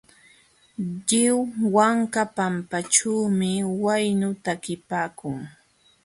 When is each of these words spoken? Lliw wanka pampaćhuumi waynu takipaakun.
Lliw 1.07 1.37
wanka 1.75 2.23
pampaćhuumi 2.35 3.51
waynu 3.83 4.27
takipaakun. 4.45 5.37